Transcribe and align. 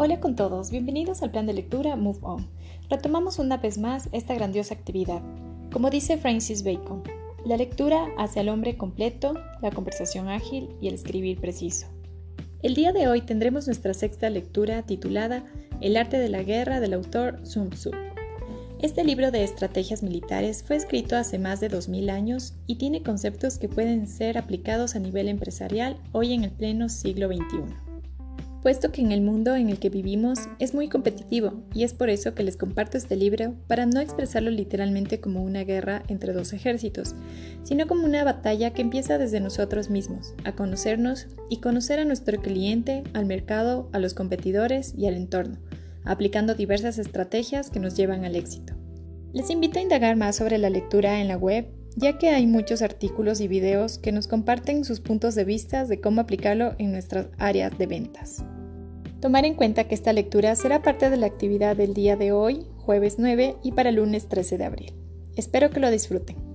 Hola 0.00 0.20
con 0.20 0.36
todos, 0.36 0.70
bienvenidos 0.70 1.24
al 1.24 1.32
plan 1.32 1.46
de 1.46 1.52
lectura 1.52 1.96
Move 1.96 2.20
On. 2.22 2.48
Retomamos 2.88 3.40
una 3.40 3.56
vez 3.56 3.78
más 3.78 4.08
esta 4.12 4.32
grandiosa 4.32 4.72
actividad. 4.72 5.20
Como 5.72 5.90
dice 5.90 6.18
Francis 6.18 6.62
Bacon, 6.62 7.02
la 7.44 7.56
lectura 7.56 8.06
hace 8.16 8.38
al 8.38 8.48
hombre 8.48 8.76
completo, 8.76 9.34
la 9.60 9.72
conversación 9.72 10.28
ágil 10.28 10.68
y 10.80 10.86
el 10.86 10.94
escribir 10.94 11.40
preciso. 11.40 11.88
El 12.62 12.76
día 12.76 12.92
de 12.92 13.08
hoy 13.08 13.22
tendremos 13.22 13.66
nuestra 13.66 13.92
sexta 13.92 14.30
lectura 14.30 14.84
titulada 14.84 15.44
El 15.80 15.96
arte 15.96 16.20
de 16.20 16.28
la 16.28 16.44
guerra 16.44 16.78
del 16.78 16.92
autor 16.92 17.44
Sun 17.44 17.70
Tzu. 17.70 17.90
Este 18.80 19.02
libro 19.02 19.32
de 19.32 19.42
estrategias 19.42 20.04
militares 20.04 20.62
fue 20.62 20.76
escrito 20.76 21.16
hace 21.16 21.40
más 21.40 21.58
de 21.58 21.70
2000 21.70 22.10
años 22.10 22.54
y 22.68 22.76
tiene 22.76 23.02
conceptos 23.02 23.58
que 23.58 23.68
pueden 23.68 24.06
ser 24.06 24.38
aplicados 24.38 24.94
a 24.94 25.00
nivel 25.00 25.26
empresarial 25.26 25.96
hoy 26.12 26.34
en 26.34 26.44
el 26.44 26.52
pleno 26.52 26.88
siglo 26.88 27.26
XXI 27.26 27.87
puesto 28.62 28.90
que 28.90 29.00
en 29.00 29.12
el 29.12 29.20
mundo 29.20 29.56
en 29.56 29.68
el 29.68 29.78
que 29.78 29.88
vivimos 29.88 30.40
es 30.58 30.74
muy 30.74 30.88
competitivo 30.88 31.62
y 31.74 31.84
es 31.84 31.94
por 31.94 32.10
eso 32.10 32.34
que 32.34 32.42
les 32.42 32.56
comparto 32.56 32.96
este 32.96 33.16
libro 33.16 33.54
para 33.66 33.86
no 33.86 34.00
expresarlo 34.00 34.50
literalmente 34.50 35.20
como 35.20 35.42
una 35.42 35.64
guerra 35.64 36.02
entre 36.08 36.32
dos 36.32 36.52
ejércitos, 36.52 37.14
sino 37.62 37.86
como 37.86 38.04
una 38.04 38.24
batalla 38.24 38.72
que 38.72 38.82
empieza 38.82 39.18
desde 39.18 39.40
nosotros 39.40 39.90
mismos, 39.90 40.34
a 40.44 40.52
conocernos 40.52 41.28
y 41.48 41.60
conocer 41.60 42.00
a 42.00 42.04
nuestro 42.04 42.40
cliente, 42.40 43.04
al 43.14 43.26
mercado, 43.26 43.88
a 43.92 43.98
los 43.98 44.14
competidores 44.14 44.94
y 44.96 45.06
al 45.06 45.14
entorno, 45.14 45.58
aplicando 46.04 46.54
diversas 46.54 46.98
estrategias 46.98 47.70
que 47.70 47.80
nos 47.80 47.96
llevan 47.96 48.24
al 48.24 48.36
éxito. 48.36 48.74
Les 49.32 49.50
invito 49.50 49.78
a 49.78 49.82
indagar 49.82 50.16
más 50.16 50.36
sobre 50.36 50.58
la 50.58 50.70
lectura 50.70 51.20
en 51.20 51.28
la 51.28 51.36
web 51.36 51.77
ya 51.98 52.16
que 52.16 52.30
hay 52.30 52.46
muchos 52.46 52.80
artículos 52.80 53.40
y 53.40 53.48
videos 53.48 53.98
que 53.98 54.12
nos 54.12 54.28
comparten 54.28 54.84
sus 54.84 55.00
puntos 55.00 55.34
de 55.34 55.44
vista 55.44 55.84
de 55.84 56.00
cómo 56.00 56.20
aplicarlo 56.20 56.74
en 56.78 56.92
nuestras 56.92 57.26
áreas 57.38 57.76
de 57.76 57.86
ventas. 57.86 58.44
Tomar 59.20 59.44
en 59.44 59.54
cuenta 59.54 59.84
que 59.84 59.96
esta 59.96 60.12
lectura 60.12 60.54
será 60.54 60.80
parte 60.80 61.10
de 61.10 61.16
la 61.16 61.26
actividad 61.26 61.76
del 61.76 61.94
día 61.94 62.14
de 62.14 62.30
hoy, 62.30 62.66
jueves 62.76 63.16
9 63.18 63.56
y 63.64 63.72
para 63.72 63.90
lunes 63.90 64.28
13 64.28 64.58
de 64.58 64.64
abril. 64.64 64.92
Espero 65.34 65.70
que 65.70 65.80
lo 65.80 65.90
disfruten. 65.90 66.47